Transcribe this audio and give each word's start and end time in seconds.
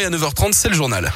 Et 0.00 0.04
à 0.04 0.10
9h30, 0.10 0.52
c'est 0.52 0.68
le 0.68 0.74
journal. 0.74 1.12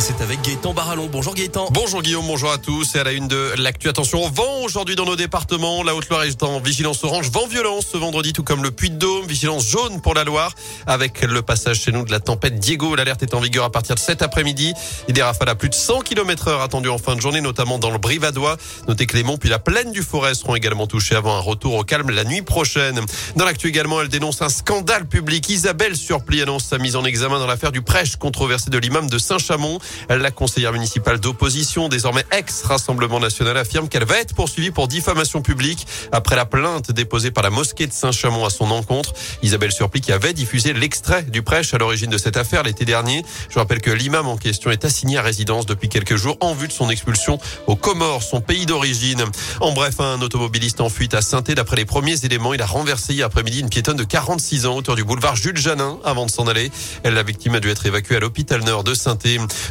C'est 0.00 0.22
avec 0.22 0.40
Gaëtan 0.40 0.72
Barallon. 0.72 1.10
Bonjour 1.12 1.34
Gaëtan. 1.34 1.68
Bonjour 1.72 2.00
Guillaume, 2.00 2.26
bonjour 2.26 2.50
à 2.50 2.56
tous. 2.56 2.94
Et 2.94 2.98
à 2.98 3.04
la 3.04 3.12
une 3.12 3.28
de 3.28 3.52
l'actu, 3.58 3.86
attention 3.86 4.24
au 4.24 4.30
vent 4.30 4.62
aujourd'hui 4.62 4.96
dans 4.96 5.04
nos 5.04 5.14
départements. 5.14 5.82
La 5.82 5.94
Haute-Loire 5.94 6.22
est 6.22 6.42
en 6.42 6.58
vigilance 6.58 7.04
orange, 7.04 7.30
vent 7.30 7.46
violence 7.46 7.84
ce 7.92 7.98
vendredi, 7.98 8.32
tout 8.32 8.42
comme 8.42 8.62
le 8.62 8.70
Puy-de-Dôme. 8.70 9.26
Vigilance 9.26 9.66
jaune 9.66 10.00
pour 10.00 10.14
la 10.14 10.24
Loire. 10.24 10.54
Avec 10.86 11.20
le 11.20 11.42
passage 11.42 11.80
chez 11.80 11.92
nous 11.92 12.06
de 12.06 12.10
la 12.10 12.18
tempête 12.18 12.58
Diego, 12.58 12.94
l'alerte 12.94 13.22
est 13.22 13.34
en 13.34 13.40
vigueur 13.40 13.66
à 13.66 13.70
partir 13.70 13.94
de 13.94 14.00
cet 14.00 14.22
après-midi. 14.22 14.72
Et 15.08 15.12
des 15.12 15.22
rafales 15.22 15.50
à 15.50 15.54
plus 15.54 15.68
de 15.68 15.74
100 15.74 16.00
km 16.00 16.48
heure 16.48 16.62
attendues 16.62 16.88
en 16.88 16.98
fin 16.98 17.14
de 17.14 17.20
journée, 17.20 17.42
notamment 17.42 17.78
dans 17.78 17.90
le 17.90 17.98
Brivadois. 17.98 18.56
Notez 18.88 19.04
que 19.04 19.18
les 19.18 19.22
monts 19.22 19.36
puis 19.36 19.50
la 19.50 19.58
plaine 19.58 19.92
du 19.92 20.02
Forêt 20.02 20.34
seront 20.34 20.54
également 20.54 20.86
touchés 20.86 21.14
avant 21.14 21.36
un 21.36 21.40
retour 21.40 21.74
au 21.74 21.84
calme 21.84 22.08
la 22.08 22.24
nuit 22.24 22.42
prochaine. 22.42 23.00
Dans 23.36 23.44
l'actu 23.44 23.68
également, 23.68 24.00
elle 24.00 24.08
dénonce 24.08 24.40
un 24.40 24.48
scandale 24.48 25.06
public. 25.06 25.46
Isabelle 25.50 25.94
Surpli 25.94 26.40
annonce 26.40 26.64
sa 26.64 26.78
mise 26.78 26.96
en 26.96 27.04
examen 27.04 27.38
dans 27.38 27.46
l'affaire 27.46 27.72
du 27.72 27.82
prêche 27.82 28.16
controversé 28.16 28.70
de 28.70 28.78
l'imam 28.78 29.10
de 29.10 29.18
Saint-Chamond. 29.18 29.78
La 30.08 30.30
conseillère 30.30 30.72
municipale 30.72 31.20
d'opposition, 31.20 31.88
désormais 31.88 32.24
ex-Rassemblement 32.32 33.20
national, 33.20 33.56
affirme 33.56 33.88
qu'elle 33.88 34.04
va 34.04 34.18
être 34.18 34.34
poursuivie 34.34 34.70
pour 34.70 34.88
diffamation 34.88 35.42
publique 35.42 35.86
après 36.12 36.36
la 36.36 36.46
plainte 36.46 36.92
déposée 36.92 37.30
par 37.30 37.42
la 37.42 37.50
mosquée 37.50 37.86
de 37.86 37.92
Saint-Chamond 37.92 38.44
à 38.44 38.50
son 38.50 38.70
encontre. 38.70 39.12
Isabelle 39.42 39.72
Surpli 39.72 40.00
qui 40.00 40.12
avait 40.12 40.32
diffusé 40.32 40.72
l'extrait 40.72 41.22
du 41.24 41.42
prêche 41.42 41.74
à 41.74 41.78
l'origine 41.78 42.10
de 42.10 42.18
cette 42.18 42.36
affaire 42.36 42.62
l'été 42.62 42.84
dernier. 42.84 43.24
Je 43.48 43.58
rappelle 43.58 43.80
que 43.80 43.90
l'imam 43.90 44.26
en 44.26 44.36
question 44.36 44.70
est 44.70 44.84
assigné 44.84 45.18
à 45.18 45.22
résidence 45.22 45.66
depuis 45.66 45.88
quelques 45.88 46.16
jours 46.16 46.36
en 46.40 46.54
vue 46.54 46.68
de 46.68 46.72
son 46.72 46.90
expulsion 46.90 47.38
aux 47.66 47.76
Comores, 47.76 48.22
son 48.22 48.40
pays 48.40 48.66
d'origine. 48.66 49.24
En 49.60 49.72
bref, 49.72 50.00
un 50.00 50.20
automobiliste 50.22 50.80
en 50.80 50.88
fuite 50.88 51.14
à 51.14 51.22
saint 51.22 51.40
d'après 51.40 51.76
les 51.76 51.84
premiers 51.84 52.24
éléments, 52.24 52.54
il 52.54 52.62
a 52.62 52.66
renversé 52.66 53.14
hier 53.14 53.26
après-midi 53.26 53.60
une 53.60 53.70
piétonne 53.70 53.96
de 53.96 54.04
46 54.04 54.66
ans 54.66 54.76
autour 54.76 54.94
du 54.94 55.04
boulevard 55.04 55.36
Jules 55.36 55.56
Janin 55.56 55.98
avant 56.04 56.26
de 56.26 56.30
s'en 56.30 56.46
aller. 56.46 56.70
La 57.04 57.22
victime 57.22 57.54
a 57.54 57.60
dû 57.60 57.70
être 57.70 57.86
évacuée 57.86 58.16
à 58.16 58.20
l'hôpital 58.20 58.62
nord 58.62 58.84
de 58.84 58.94
saint 58.94 59.16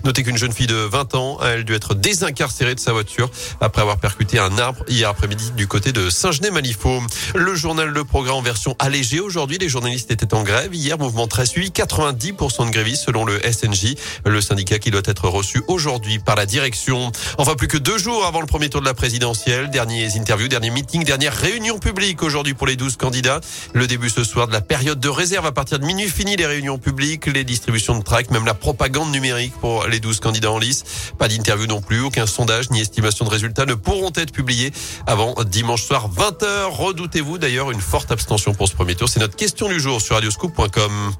Notez 0.09 0.23
qu'une 0.23 0.40
jeune 0.40 0.52
fille 0.52 0.66
de 0.66 0.73
20 0.73 1.13
ans 1.13 1.38
a 1.38 1.50
elle 1.50 1.64
dû 1.64 1.75
être 1.75 1.94
désincarcérée 1.94 2.73
de 2.73 2.80
sa 2.80 2.94
voiture 2.94 3.30
après 3.61 3.83
avoir 3.83 3.97
percuté 3.97 4.39
un 4.39 4.58
arbre 4.58 4.83
hier 4.88 5.08
après-midi 5.08 5.52
du 5.56 5.67
côté 5.67 5.92
de 5.92 6.09
Saint-Genès-Malifaux. 6.09 7.03
Le 7.36 7.53
journal 7.53 7.89
Le 7.89 8.03
Progrès 8.03 8.31
en 8.31 8.42
version 8.42 8.75
allégée. 8.80 9.20
Aujourd'hui, 9.20 9.59
les 9.59 9.70
journalistes 9.70 10.09
étaient 10.09 10.33
en 10.33 10.42
grève. 10.42 10.73
Hier, 10.73 10.98
mouvement 10.98 11.28
très 11.28 11.45
suivi. 11.45 11.70
90% 11.70 12.66
de 12.66 12.72
grévistes 12.72 13.03
selon 13.06 13.23
le 13.23 13.39
SNJ, 13.39 13.94
le 14.25 14.42
syndicat 14.42 14.80
qui 14.80 14.89
doit 14.89 15.03
être 15.06 15.30
reçu 15.30 15.61
aujourd'hui 15.67 16.17
par 16.17 16.36
la 16.36 16.48
direction. 16.48 17.11
Enfin, 17.38 17.53
plus 17.53 17.67
que 17.67 17.78
deux 17.78 18.00
jours 18.00 18.26
avant 18.26 18.42
le 18.42 18.48
premier 18.48 18.72
tour 18.72 18.81
de 18.81 18.88
la 18.88 18.95
présidentielle. 18.95 19.70
Derniers 19.70 20.17
interviews, 20.17 20.48
derniers 20.48 20.72
meetings, 20.72 21.03
dernière 21.03 21.36
réunion 21.36 21.78
publique 21.78 22.23
aujourd'hui 22.23 22.55
pour 22.55 22.66
les 22.66 22.78
12 22.78 22.98
candidats. 22.98 23.42
Le 23.73 23.86
début 23.86 24.09
ce 24.09 24.23
soir 24.23 24.48
de 24.48 24.53
la 24.53 24.61
période 24.61 25.00
de 25.00 25.09
réserve 25.09 25.45
à 25.45 25.52
partir 25.52 25.78
de 25.78 25.86
minuit. 25.86 26.09
Fini 26.09 26.36
les 26.36 26.48
réunions 26.48 26.80
publiques, 26.80 27.28
les 27.28 27.44
distributions 27.44 27.95
de 27.95 28.03
tracts, 28.03 28.31
même 28.31 28.48
la 28.48 28.55
propagande 28.55 29.11
numérique 29.11 29.53
pour 29.61 29.86
les 29.86 29.98
12 30.00 30.19
candidats 30.19 30.52
en 30.52 30.59
lice. 30.59 30.83
Pas 31.17 31.28
d'interview 31.28 31.67
non 31.67 31.81
plus, 31.81 32.02
aucun 32.02 32.25
sondage 32.25 32.69
ni 32.72 32.81
estimation 32.81 33.25
de 33.25 33.30
résultats 33.30 33.66
ne 33.66 33.73
pourront 33.73 34.11
être 34.16 34.31
publiés 34.31 34.72
avant 35.08 35.36
dimanche 35.45 35.83
soir 35.83 36.09
20h. 36.09 36.66
Redoutez-vous 36.69 37.38
d'ailleurs 37.38 37.72
une 37.72 37.81
forte 37.81 38.11
abstention 38.11 38.53
pour 38.53 38.67
ce 38.67 38.73
premier 38.73 38.95
tour 38.95 39.09
C'est 39.09 39.20
notre 39.20 39.36
question 39.36 39.67
du 39.70 39.80
jour 39.80 40.02
sur 40.02 40.16
radioscoop.com. 40.16 41.14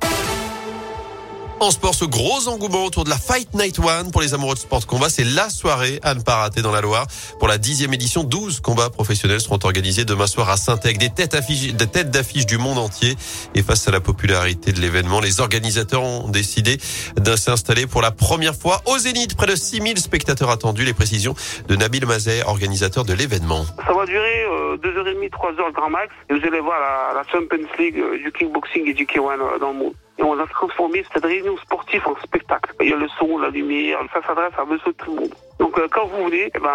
En 1.62 1.72
sport, 1.72 1.94
ce 1.94 2.06
gros 2.06 2.48
engouement 2.48 2.86
autour 2.86 3.04
de 3.04 3.10
la 3.10 3.18
Fight 3.18 3.54
Night 3.54 3.80
One 3.80 4.12
pour 4.12 4.22
les 4.22 4.34
amoureux 4.34 4.54
de 4.54 4.60
sport 4.60 4.88
combat, 4.88 5.10
c'est 5.10 5.26
la 5.26 5.50
soirée 5.50 6.00
à 6.04 6.14
ne 6.14 6.22
pas 6.22 6.36
rater 6.36 6.62
dans 6.62 6.72
la 6.72 6.80
Loire. 6.80 7.06
Pour 7.38 7.50
la 7.50 7.58
dixième 7.58 7.94
édition, 7.94 8.24
12 8.24 8.62
combats 8.62 8.90
professionnels 8.90 9.42
seront 9.42 9.60
organisés 9.64 10.06
demain 10.06 10.28
soir 10.28 10.50
à 10.50 10.56
saint 10.56 10.78
des 10.78 11.10
têtes 11.10 11.36
affiches, 11.36 11.74
des 11.74 11.88
têtes 11.88 12.12
d'affiche 12.12 12.46
du 12.46 12.58
monde 12.58 12.78
entier. 12.78 13.18
Et 13.56 13.62
face 13.62 13.90
à 13.90 13.92
la 13.92 14.00
popularité 14.00 14.72
de 14.72 14.80
l'événement, 14.80 15.20
les 15.20 15.42
organisateurs 15.42 16.02
ont 16.02 16.30
décidé 16.30 16.78
de 17.18 17.36
s'installer 17.36 17.88
pour 17.88 18.02
la 18.02 18.12
première 18.12 18.56
fois 18.56 18.82
au 18.86 18.98
Zénith. 18.98 19.36
Près 19.36 19.48
de 19.48 19.56
6000 19.56 19.98
spectateurs 19.98 20.52
attendus. 20.52 20.86
Les 20.86 20.94
précisions 20.94 21.36
de 21.68 21.76
Nabil 21.76 22.06
Mazet, 22.06 22.42
organisateur 22.46 23.04
de 23.04 23.12
l'événement. 23.12 23.66
Ça 23.86 23.94
va 23.94 24.06
durer 24.06 24.46
euh, 24.46 24.78
2h30, 24.78 25.30
3h 25.30 25.66
le 25.66 25.72
grand 25.74 25.90
max. 25.90 26.14
Et 26.30 26.36
vous 26.36 26.48
allez 26.48 26.62
voir 26.62 26.80
la, 26.80 27.20
la 27.20 27.24
Champions 27.30 27.68
League 27.78 27.98
euh, 27.98 28.18
du 28.18 28.32
kickboxing 28.32 28.88
et 28.88 28.94
du 28.94 29.06
K1 29.06 29.34
euh, 29.34 29.60
dans 29.60 29.74
le 29.74 29.78
monde 29.78 29.94
et 30.20 30.24
on 30.24 30.38
a 30.38 30.46
transformé 30.48 31.04
cette 31.14 31.24
réunion 31.24 31.56
sportive 31.58 32.06
en 32.06 32.16
spectacle. 32.22 32.74
Il 32.82 32.90
y 32.90 32.94
a 32.94 32.98
le 32.98 33.08
son, 33.18 33.38
la 33.38 33.50
lumière, 33.50 34.00
ça 34.14 34.22
s'adresse 34.28 34.54
à 34.58 34.66
monsieur 34.66 34.94
tout 34.94 35.16
le 35.16 35.22
monde. 35.22 35.34
Donc 35.60 35.78
euh, 35.78 35.88
quand 35.92 36.06
vous 36.08 36.24
voulez, 36.24 36.52
eh 36.54 36.60
ben, 36.60 36.70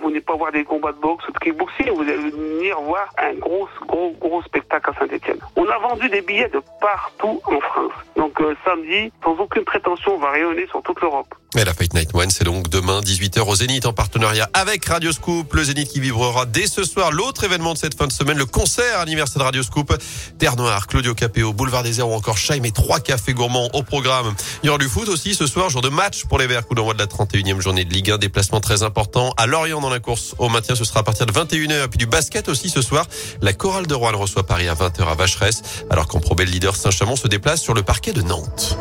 vous 0.00 0.08
n'allez 0.08 0.20
pas 0.20 0.34
voir 0.34 0.50
des 0.52 0.64
combats 0.64 0.92
de 0.92 0.98
boxe 0.98 1.26
ou 1.28 1.32
de 1.32 1.38
kickboxing, 1.38 1.90
vous 1.90 2.02
allez 2.02 2.30
venir 2.30 2.80
voir 2.80 3.08
un 3.18 3.34
gros, 3.34 3.68
gros, 3.86 4.14
gros 4.18 4.42
spectacle 4.42 4.90
à 4.90 4.98
Saint-Etienne. 4.98 5.38
On 5.56 5.66
a 5.68 5.78
vendu 5.78 6.08
des 6.08 6.22
billets 6.22 6.48
de 6.48 6.62
partout 6.80 7.40
en 7.44 7.60
France. 7.60 7.92
Donc 8.16 8.40
euh, 8.40 8.54
samedi, 8.64 9.12
sans 9.22 9.36
aucune 9.38 9.64
prétention, 9.64 10.14
on 10.14 10.18
va 10.18 10.30
rayonner 10.30 10.66
sur 10.68 10.82
toute 10.82 11.00
l'Europe. 11.00 11.34
Et 11.56 11.64
la 11.64 11.72
Fight 11.72 11.94
Night 11.94 12.10
One, 12.12 12.28
c'est 12.28 12.44
donc 12.44 12.68
demain 12.68 13.00
18h 13.00 13.40
au 13.40 13.54
Zénith 13.54 13.86
en 13.86 13.92
partenariat 13.92 14.48
avec 14.52 14.84
Radio 14.84 15.12
Scoop. 15.12 15.54
Le 15.54 15.64
Zénith 15.64 15.88
qui 15.88 16.00
vibrera 16.00 16.44
dès 16.44 16.66
ce 16.66 16.84
soir 16.84 17.12
l'autre 17.12 17.44
événement 17.44 17.72
de 17.72 17.78
cette 17.78 17.96
fin 17.96 18.06
de 18.06 18.12
semaine, 18.12 18.36
le 18.36 18.46
concert 18.46 19.00
anniversaire 19.00 19.38
de 19.38 19.44
Radio 19.44 19.62
Scoop. 19.62 19.94
Terre 20.38 20.56
Noire, 20.56 20.86
Claudio 20.86 21.14
Capéo, 21.14 21.52
Boulevard 21.52 21.82
des 21.82 22.00
Airs 22.00 22.08
ou 22.08 22.14
encore 22.14 22.36
Chaim 22.36 22.62
et 22.64 22.72
trois 22.72 23.00
cafés 23.00 23.32
gourmands 23.32 23.70
au 23.72 23.82
programme. 23.82 24.34
Il 24.62 24.66
y 24.66 24.68
aura 24.68 24.78
du 24.78 24.88
foot 24.88 25.08
aussi 25.08 25.34
ce 25.34 25.46
soir, 25.46 25.70
jour 25.70 25.82
de 25.82 25.88
match 25.88 26.24
pour 26.24 26.38
les 26.38 26.46
Verts, 26.46 26.66
coup 26.66 26.74
d'envoi 26.74 26.94
de 26.94 26.98
la 26.98 27.06
31e 27.06 27.60
journée 27.60 27.84
de 27.84 27.92
Ligue 27.92 28.10
1. 28.10 28.18
Déplacement 28.18 28.60
très 28.60 28.82
important 28.82 29.32
à 29.38 29.46
Lorient 29.46 29.80
dans 29.80 29.90
la 29.90 30.00
course 30.00 30.34
au 30.38 30.48
maintien. 30.48 30.74
Ce 30.74 30.84
sera 30.84 31.00
à 31.00 31.02
partir 31.04 31.26
de 31.26 31.32
21h. 31.32 31.88
Puis 31.88 31.98
du 31.98 32.06
basket 32.06 32.48
aussi 32.48 32.68
ce 32.68 32.82
soir. 32.82 33.06
La 33.40 33.52
chorale 33.52 33.86
de 33.86 33.94
Rouen 33.94 34.12
reçoit 34.16 34.44
Paris 34.44 34.68
à 34.68 34.74
20h 34.74 35.06
à 35.06 35.14
Vacheresse, 35.14 35.62
alors 35.90 36.06
qu'en 36.06 36.20
Pro 36.20 36.34
leader 36.34 36.76
Saint-Chamond 36.76 37.16
se 37.16 37.28
déplace 37.28 37.62
sur 37.62 37.72
le 37.72 37.82
de 38.12 38.22
Nantes. 38.22 38.76